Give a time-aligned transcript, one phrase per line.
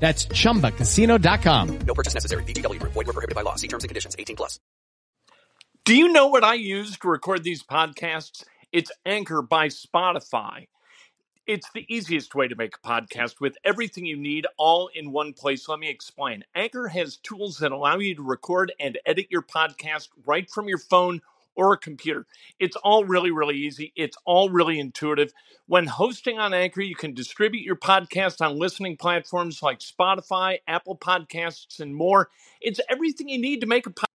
[0.00, 1.78] That's ChumbaCasino.com.
[1.86, 2.42] No purchase necessary.
[2.44, 2.94] VGW Group.
[2.94, 3.56] Void were prohibited by law.
[3.56, 4.16] See terms and conditions.
[4.18, 4.58] 18 plus.
[5.84, 8.44] Do you know what I use to record these podcasts?
[8.72, 10.68] It's Anchor by Spotify.
[11.46, 15.32] It's the easiest way to make a podcast with everything you need all in one
[15.32, 15.68] place.
[15.68, 16.44] Let me explain.
[16.54, 20.78] Anchor has tools that allow you to record and edit your podcast right from your
[20.78, 21.20] phone
[21.60, 22.26] or a computer.
[22.58, 23.92] It's all really, really easy.
[23.94, 25.34] It's all really intuitive.
[25.66, 30.96] When hosting on Anchor, you can distribute your podcast on listening platforms like Spotify, Apple
[30.96, 32.30] Podcasts, and more.
[32.62, 34.06] It's everything you need to make a podcast.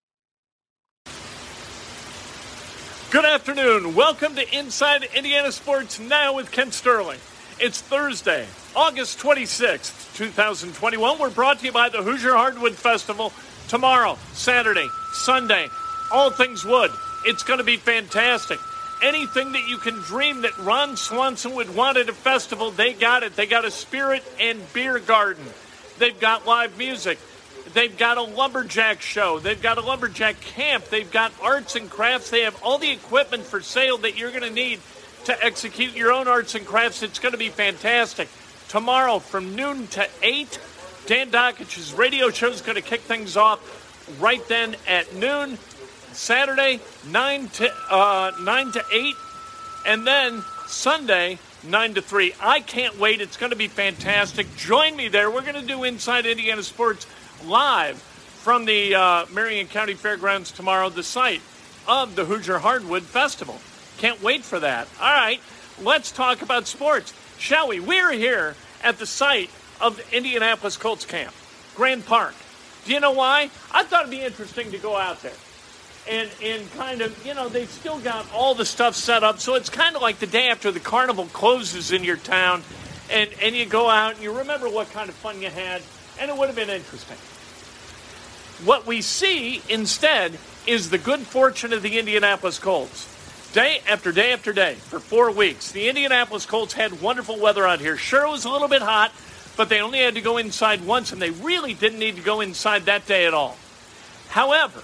[3.11, 3.93] Good afternoon.
[3.93, 7.19] Welcome to Inside Indiana Sports Now with Kent Sterling.
[7.59, 11.19] It's Thursday, August 26th, 2021.
[11.19, 13.31] We're brought to you by the Hoosier Hardwood Festival
[13.67, 15.69] tomorrow, Saturday, Sunday,
[16.11, 16.91] all things wood.
[17.25, 18.59] It's going to be fantastic.
[19.01, 23.23] Anything that you can dream that Ron Swanson would want at a festival, they got
[23.23, 23.35] it.
[23.35, 25.43] They got a spirit and beer garden.
[25.97, 27.19] They've got live music.
[27.73, 29.39] They've got a lumberjack show.
[29.39, 30.85] They've got a lumberjack camp.
[30.85, 32.29] They've got arts and crafts.
[32.29, 34.79] They have all the equipment for sale that you're going to need
[35.25, 37.03] to execute your own arts and crafts.
[37.03, 38.29] It's going to be fantastic.
[38.69, 40.59] Tomorrow from noon to 8,
[41.07, 43.59] Dan Dakich's radio show is going to kick things off
[44.21, 45.57] right then at noon.
[46.15, 49.15] Saturday, 9 to, uh, 9 to 8,
[49.85, 52.33] and then Sunday, 9 to 3.
[52.39, 53.21] I can't wait.
[53.21, 54.55] It's going to be fantastic.
[54.55, 55.29] Join me there.
[55.29, 57.05] We're going to do Inside Indiana Sports
[57.45, 61.41] live from the uh, Marion County Fairgrounds tomorrow, the site
[61.87, 63.59] of the Hoosier Hardwood Festival.
[63.97, 64.87] Can't wait for that.
[64.99, 65.41] All right,
[65.81, 67.79] let's talk about sports, shall we?
[67.79, 69.49] We're here at the site
[69.81, 71.33] of the Indianapolis Colts camp,
[71.75, 72.35] Grand Park.
[72.85, 73.49] Do you know why?
[73.71, 75.33] I thought it'd be interesting to go out there
[76.09, 79.39] and and kind of you know they've still got all the stuff set up.
[79.39, 82.63] So it's kind of like the day after the carnival closes in your town
[83.09, 85.81] and and you go out and you remember what kind of fun you had
[86.19, 87.17] and it would have been interesting.
[88.65, 93.11] What we see instead is the good fortune of the indianapolis colts.
[93.53, 97.79] Day after day after day for four weeks the indianapolis colts had wonderful weather out
[97.79, 97.97] here.
[97.97, 99.11] Sure it was a little bit hot
[99.57, 102.41] but they only had to go inside once and they really didn't need to go
[102.41, 103.57] inside that day at all.
[104.29, 104.81] However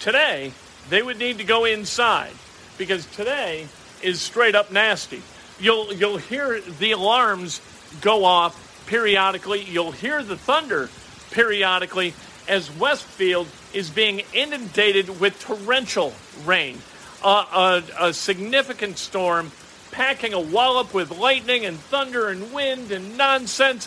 [0.00, 0.52] Today,
[0.88, 2.32] they would need to go inside
[2.78, 3.68] because today
[4.02, 5.22] is straight up nasty.
[5.60, 7.60] You'll you'll hear the alarms
[8.00, 9.62] go off periodically.
[9.62, 10.88] You'll hear the thunder
[11.32, 12.14] periodically
[12.48, 16.14] as Westfield is being inundated with torrential
[16.46, 16.78] rain.
[17.22, 19.52] Uh, a, a significant storm
[19.90, 23.86] packing a wallop with lightning and thunder and wind and nonsense.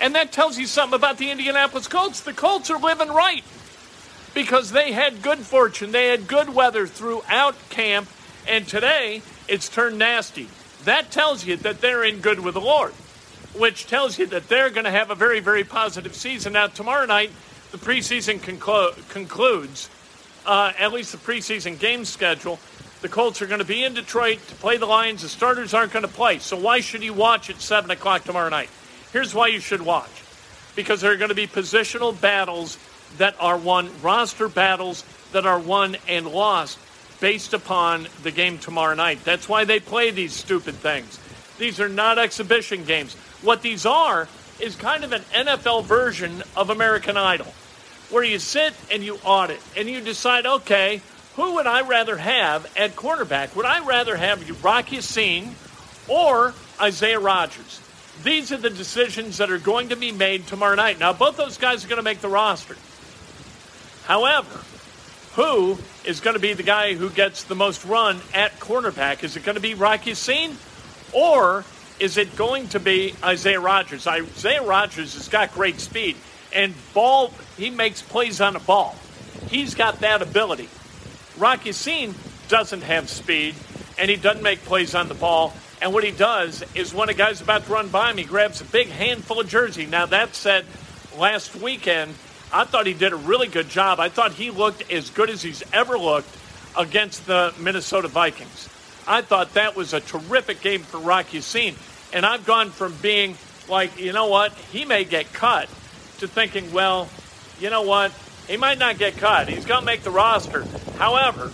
[0.00, 2.22] And that tells you something about the Indianapolis Colts.
[2.22, 3.44] The Colts are living right
[4.34, 5.92] because they had good fortune.
[5.92, 8.08] They had good weather throughout camp,
[8.46, 10.48] and today it's turned nasty.
[10.84, 12.92] That tells you that they're in good with the Lord,
[13.56, 16.52] which tells you that they're going to have a very, very positive season.
[16.52, 17.30] Now, tomorrow night,
[17.70, 19.88] the preseason conclu- concludes,
[20.44, 22.58] uh, at least the preseason game schedule.
[23.00, 25.22] The Colts are going to be in Detroit to play the Lions.
[25.22, 26.38] The starters aren't going to play.
[26.38, 28.70] So, why should you watch at 7 o'clock tomorrow night?
[29.12, 30.10] Here's why you should watch
[30.74, 32.78] because there are going to be positional battles
[33.18, 36.78] that are won, roster battles that are won and lost
[37.20, 39.24] based upon the game tomorrow night.
[39.24, 41.18] That's why they play these stupid things.
[41.58, 43.14] These are not exhibition games.
[43.42, 44.28] What these are
[44.60, 47.52] is kind of an NFL version of American Idol,
[48.10, 51.00] where you sit and you audit and you decide, okay,
[51.36, 53.56] who would I rather have at cornerback?
[53.56, 55.54] Would I rather have Rock Ya-Sin
[56.08, 57.80] or Isaiah Rodgers?
[58.22, 61.00] These are the decisions that are going to be made tomorrow night.
[61.00, 62.76] Now, both those guys are going to make the roster.
[64.04, 64.60] However,
[65.34, 69.24] who is going to be the guy who gets the most run at cornerback?
[69.24, 70.56] Is it going to be Rocky Ya-Sin
[71.12, 71.64] or
[71.98, 74.06] is it going to be Isaiah Rodgers?
[74.06, 76.16] Isaiah Rodgers has got great speed
[76.54, 78.96] and ball, he makes plays on the ball.
[79.48, 80.68] He's got that ability.
[81.36, 82.14] Rocky Ya-Sin
[82.48, 83.56] doesn't have speed,
[83.98, 85.52] and he doesn't make plays on the ball.
[85.82, 88.60] And what he does is when a guy's about to run by him, he grabs
[88.60, 89.84] a big handful of jersey.
[89.84, 90.64] Now, that said,
[91.18, 92.14] last weekend,
[92.54, 93.98] I thought he did a really good job.
[93.98, 96.28] I thought he looked as good as he's ever looked
[96.78, 98.68] against the Minnesota Vikings.
[99.08, 101.74] I thought that was a terrific game for Rocky Ya-Sin.
[102.12, 103.36] And I've gone from being
[103.68, 105.68] like, you know what, he may get cut,
[106.18, 107.08] to thinking, well,
[107.58, 108.12] you know what,
[108.46, 109.48] he might not get cut.
[109.48, 110.64] He's going to make the roster.
[110.96, 111.50] However,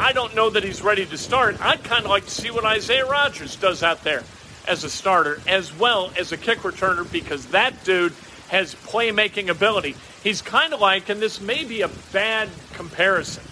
[0.00, 1.60] I don't know that he's ready to start.
[1.60, 4.24] I'd kind of like to see what Isaiah Rodgers does out there
[4.66, 8.14] as a starter, as well as a kick returner, because that dude
[8.48, 9.96] has playmaking ability.
[10.22, 13.42] He's kind of like, and this may be a bad comparison.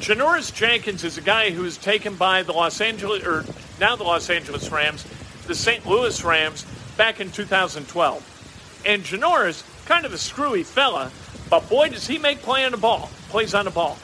[0.00, 3.44] Janoris Jenkins is a guy who was taken by the Los Angeles, or
[3.80, 5.04] now the Los Angeles Rams,
[5.46, 5.86] the St.
[5.86, 6.66] Louis Rams,
[6.96, 8.82] back in 2012.
[8.84, 11.10] And Janoris, kind of a screwy fella,
[11.48, 13.98] but boy, does he make play on the ball, plays on the ball.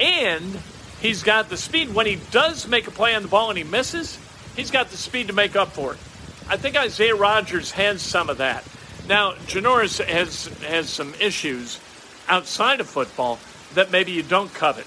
[0.00, 0.58] And
[1.00, 1.94] he's got the speed.
[1.94, 4.18] When he does make a play on the ball and he misses,
[4.56, 5.98] he's got the speed to make up for it.
[6.48, 8.64] I think Isaiah Rodgers has some of that.
[9.06, 11.78] Now, Janoris has has some issues
[12.26, 13.38] outside of football
[13.74, 14.86] that maybe you don't covet,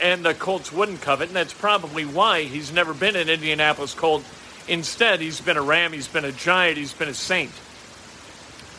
[0.00, 4.24] and the Colts wouldn't covet, and that's probably why he's never been an Indianapolis Colt.
[4.68, 7.52] Instead, he's been a Ram, he's been a Giant, he's been a Saint.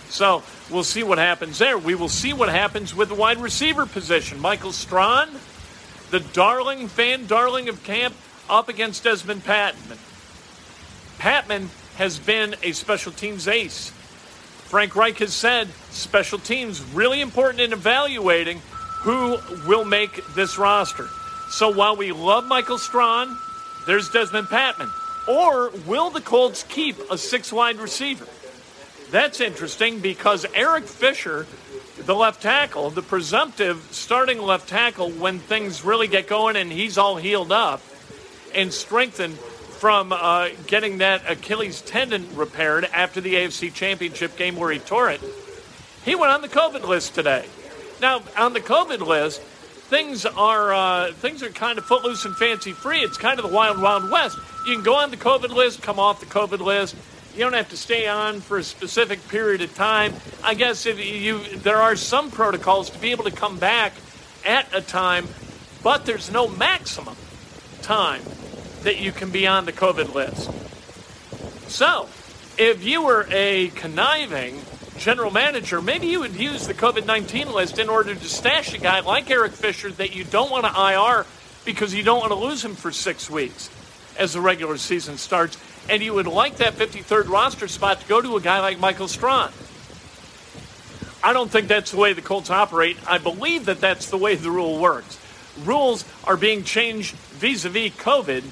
[0.10, 1.78] So we'll see what happens there.
[1.78, 4.40] We will see what happens with the wide receiver position.
[4.40, 5.36] Michael Strachan,
[6.12, 8.16] the darling fan, darling of camp,
[8.50, 9.98] up against Desmond Patmon.
[11.19, 11.68] Patmon
[11.98, 13.92] has been a special teams ace.
[14.68, 18.60] Frank Reich has said special teams really important in evaluating
[18.98, 21.08] who will make this roster.
[21.50, 23.38] So while we love Michael Strachan,
[23.86, 24.92] there's Desmond Patmon.
[25.25, 28.28] Or will the Colts keep a six wide receiver?
[29.10, 31.48] That's interesting because Eric Fisher,
[32.00, 36.98] the left tackle, the presumptive starting left tackle when things really get going and he's
[36.98, 37.81] all healed up
[38.54, 39.38] and strengthened
[39.78, 45.12] from uh, getting that Achilles tendon repaired after the AFC Championship game where he tore
[45.12, 45.22] it,
[46.04, 47.46] he went on the COVID list today.
[48.02, 52.72] Now, on the COVID list, things are uh, things are kind of footloose and fancy
[52.72, 53.00] free.
[53.00, 54.38] It's kind of the wild, wild west.
[54.66, 56.96] You can go on the COVID list, come off the COVID list.
[57.36, 60.16] You don't have to stay on for a specific period of time.
[60.44, 63.94] I guess if you there are some protocols to be able to come back
[64.44, 65.28] at a time,
[65.84, 67.16] but there's no maximum
[67.84, 68.22] time
[68.84, 70.50] that you can be on the COVID list.
[71.70, 72.08] So,
[72.58, 74.62] if you were a conniving
[74.98, 78.78] general manager, maybe you would use the COVID 19 list in order to stash a
[78.78, 81.26] guy like Eric Fisher that you don't want to IR
[81.66, 83.70] because you don't want to lose him for six weeks
[84.18, 85.58] as the regular season starts
[85.90, 89.08] and you would like that 53rd roster spot to go to a guy like Michael
[89.08, 89.54] Strachan.
[91.24, 92.98] I don't think that's the way the Colts operate.
[93.08, 95.20] I believe that that's the way the rule works.
[95.64, 98.44] Rules are being changed vis a vis COVID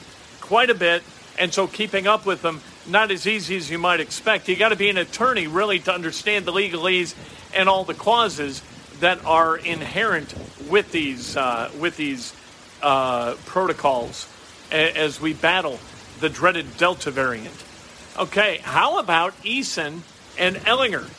[0.45, 1.01] quite a bit,
[1.39, 4.47] and so keeping up with them not as easy as you might expect.
[4.47, 7.15] You got to be an attorney really to understand the legalese
[7.56, 8.62] and all the clauses
[9.00, 10.36] that are inherent
[10.69, 12.36] with these uh, with these
[12.83, 14.30] uh, protocols
[14.71, 15.80] as we battle
[16.19, 17.63] the dreaded Delta variant.
[18.18, 20.01] Okay, how about Eason
[20.38, 21.09] and Ehlinger?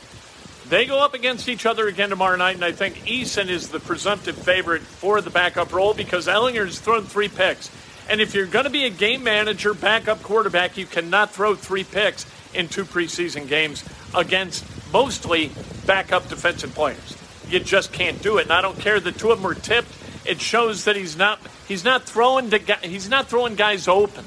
[0.69, 3.79] They go up against each other again tomorrow night, and I think Eason is the
[3.79, 7.71] presumptive favorite for the backup role because Ehlinger's thrown three picks.
[8.09, 11.85] And if you're going to be a game manager, backup quarterback, you cannot throw three
[11.85, 13.85] picks in two preseason games
[14.15, 15.51] against mostly
[15.87, 17.17] backup defensive players.
[17.49, 18.43] You just can't do it.
[18.43, 19.89] And I don't care the two of them are tipped.
[20.25, 24.25] It shows that he's not he's not throwing to, he's not throwing guys open.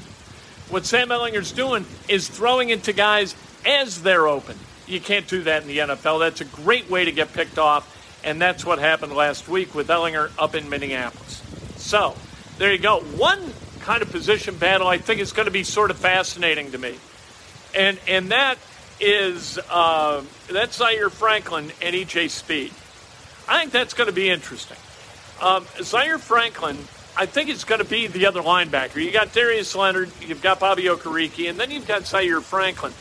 [0.70, 3.34] What Sam Ehlinger's doing is throwing it to guys
[3.66, 4.56] as they're open.
[4.86, 6.20] You can't do that in the NFL.
[6.20, 9.88] That's a great way to get picked off, and that's what happened last week with
[9.88, 11.42] Ehlinger up in Minneapolis.
[11.76, 12.16] So,
[12.58, 13.00] there you go.
[13.00, 16.78] One kind of position battle I think is going to be sort of fascinating to
[16.78, 16.96] me,
[17.74, 18.58] and and that
[19.00, 22.72] is uh, that's Zaire Franklin and EJ Speed.
[23.48, 24.76] I think that's going to be interesting.
[25.40, 26.76] Um, Zaire Franklin
[27.16, 29.02] I think it's going to be the other linebacker.
[29.02, 32.92] You got Darius Leonard, you've got Bobby Okereke, and then you've got Zaire Franklin.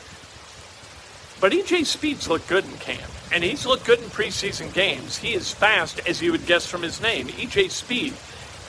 [1.39, 5.19] But EJ Speed's looked good in camp, and he's looked good in preseason games.
[5.19, 7.27] He is fast, as you would guess from his name.
[7.27, 8.13] EJ Speed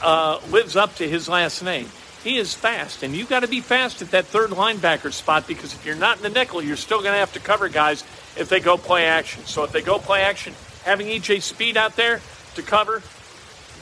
[0.02, 1.88] uh, lives up to his last name.
[2.22, 5.72] He is fast, and you've got to be fast at that third linebacker spot because
[5.72, 8.02] if you're not in the nickel, you're still going to have to cover guys
[8.36, 9.44] if they go play action.
[9.46, 10.54] So if they go play action,
[10.84, 12.20] having EJ Speed out there
[12.56, 13.02] to cover,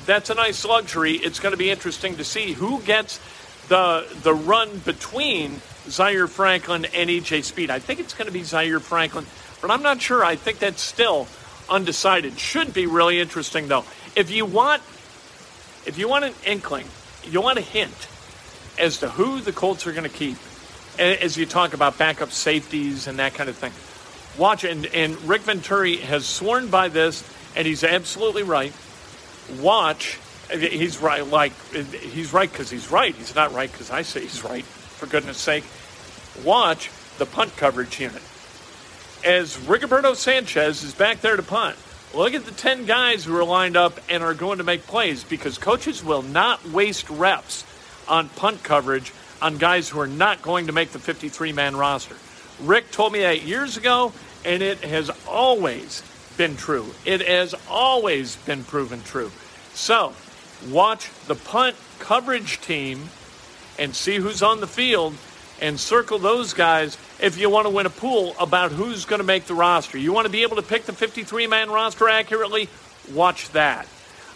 [0.06, 1.14] that's a nice luxury.
[1.14, 3.18] It's going to be interesting to see who gets
[3.68, 7.70] the the run between Zaire Franklin and EJ Speed.
[7.70, 9.26] I think it's going to be Zaire Franklin,
[9.60, 10.25] but I'm not sure.
[10.25, 11.26] I think that's still
[11.68, 12.38] undecided.
[12.38, 13.84] Should be really interesting though.
[14.16, 14.82] If you want
[15.87, 16.87] if you want an inkling,
[17.25, 18.08] you want a hint
[18.78, 20.37] as to who the Colts are going to keep,
[20.99, 23.73] as you talk about backup safeties and that kind of thing.
[24.40, 28.73] Watch, and, and Rick Venturi has sworn by this, and he's absolutely right.
[29.61, 30.18] Watch,
[30.52, 33.14] he's right, like, he's right because he's right.
[33.14, 35.64] He's not right because I say he's right, for goodness sake.
[36.44, 38.23] Watch the punt coverage unit.
[39.25, 41.76] As Rigoberto Sanchez is back there to punt,
[42.14, 45.24] look at the 10 guys who are lined up and are going to make plays
[45.24, 47.64] because coaches will not waste reps
[48.08, 52.16] on punt coverage on guys who are not going to make the 53 man roster.
[52.60, 54.12] Rick told me that years ago,
[54.44, 56.02] and it has always
[56.36, 56.86] been true.
[57.04, 59.30] It has always been proven true.
[59.74, 60.12] So,
[60.70, 63.10] watch the punt coverage team
[63.78, 65.14] and see who's on the field
[65.60, 69.26] and circle those guys if you want to win a pool about who's going to
[69.26, 69.98] make the roster.
[69.98, 72.68] You want to be able to pick the 53 man roster accurately?
[73.12, 73.87] Watch that.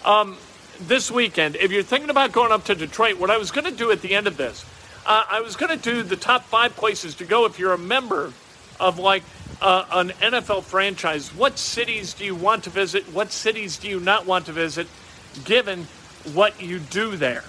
[0.05, 0.37] Um,
[0.81, 3.77] this weekend, if you're thinking about going up to Detroit, what I was going to
[3.77, 4.65] do at the end of this,
[5.07, 7.79] uh, I was going to do the top five places to go if you're a
[7.79, 8.33] member
[8.81, 9.23] of like
[9.61, 11.35] uh, an NFL franchise.
[11.35, 13.05] What cities do you want to visit?
[13.13, 14.89] What cities do you not want to visit,
[15.45, 15.87] given
[16.33, 17.45] what you do there?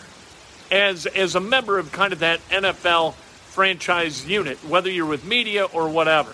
[0.71, 3.15] As, as a member of kind of that NFL
[3.53, 6.33] franchise unit, whether you're with media or whatever.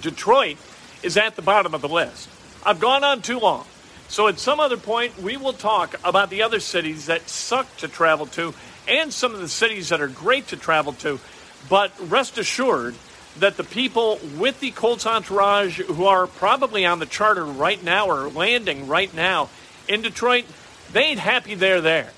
[0.00, 0.56] Detroit
[1.04, 2.28] is at the bottom of the list.
[2.66, 3.64] I've gone on too long.
[4.08, 7.86] So at some other point, we will talk about the other cities that suck to
[7.86, 8.52] travel to
[8.88, 11.20] and some of the cities that are great to travel to.
[11.68, 12.96] But rest assured
[13.38, 18.06] that the people with the Colts entourage who are probably on the charter right now
[18.06, 19.48] or landing right now
[19.86, 20.44] in Detroit,
[20.92, 22.10] they ain't happy they're there.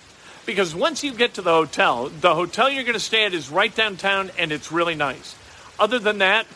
[0.45, 3.51] Because once you get to the hotel, the hotel you're going to stay at is
[3.51, 5.37] right downtown and it's really nice.
[5.79, 6.47] Other than that,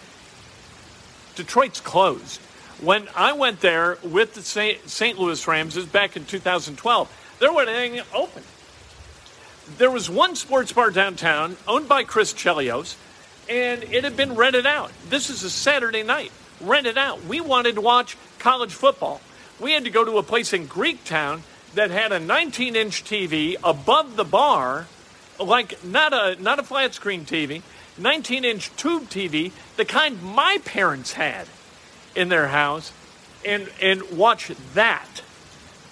[1.36, 2.40] Detroit's closed.
[2.80, 5.18] When I went there with the St.
[5.18, 8.42] Louis Rams, is back in 2012, there wasn't anything open.
[9.78, 12.96] There was one sports bar downtown owned by Chris Chelios,
[13.48, 14.92] and it had been rented out.
[15.08, 17.24] This is a Saturday night, rented out.
[17.24, 19.20] We wanted to watch college football.
[19.58, 21.40] We had to go to a place in Greektown
[21.76, 24.86] that had a 19 inch TV above the bar,
[25.38, 27.62] like not a not a flat screen TV,
[27.98, 31.46] 19 inch tube TV, the kind my parents had
[32.14, 32.92] in their house,
[33.44, 35.22] and and watch that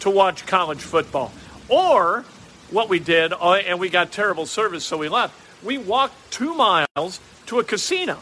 [0.01, 1.33] to watch college football.
[1.69, 2.25] Or
[2.71, 5.39] what we did, uh, and we got terrible service, so we left.
[5.63, 8.19] We walked two miles to a casino.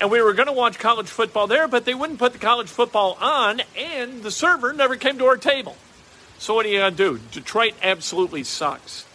[0.00, 2.68] And we were going to watch college football there, but they wouldn't put the college
[2.68, 5.76] football on, and the server never came to our table.
[6.38, 7.20] So what are you going to do?
[7.32, 9.06] Detroit absolutely sucks.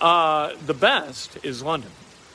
[0.00, 1.90] Uh, the best is London.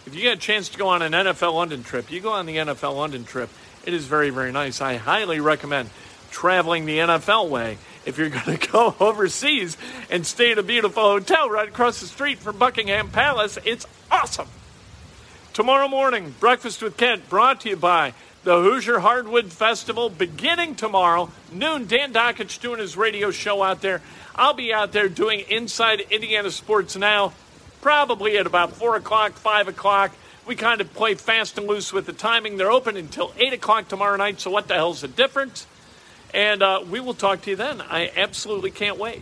[0.06, 2.46] If you get a chance to go on an NFL London trip, you go on
[2.46, 3.50] the NFL London trip.
[3.86, 4.82] It is very, very nice.
[4.82, 5.90] I highly recommend
[6.30, 9.78] traveling the NFL way if you're going to go overseas
[10.10, 13.58] and stay in a beautiful hotel right across the street from Buckingham Palace.
[13.64, 14.48] It's awesome.
[15.54, 21.32] Tomorrow morning, Breakfast with Kent brought to you by the Hoosier Hardwood Festival beginning tomorrow,
[21.52, 21.86] noon.
[21.86, 24.02] Dan Dakich doing his radio show out there.
[24.36, 27.34] I'll be out there doing Inside Indiana Sports Now,
[27.82, 30.14] probably at about 4 o'clock, 5 o'clock.
[30.46, 32.58] We kind of play fast and loose with the timing.
[32.58, 35.66] They're open until 8 o'clock tomorrow night, so what the hell's the difference?
[36.34, 37.80] And uh, we will talk to you then.
[37.80, 39.22] I absolutely can't wait.